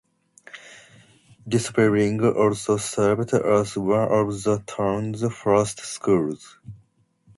This 1.45 1.69
building 1.71 2.25
also 2.25 2.77
served 2.77 3.35
as 3.35 3.77
one 3.77 4.11
of 4.11 4.41
the 4.41 4.57
town's 4.65 5.23
first 5.31 5.77
schools. 5.81 6.57